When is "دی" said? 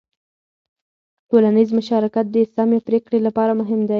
3.83-3.89